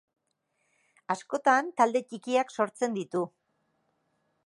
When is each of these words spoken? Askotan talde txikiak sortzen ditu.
Askotan 1.15 1.71
talde 1.83 2.03
txikiak 2.09 2.57
sortzen 2.59 3.01
ditu. 3.01 3.25